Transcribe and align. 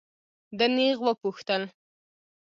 ده 0.57 0.65
نېغ 0.75 0.97
وپوښتل. 1.05 1.61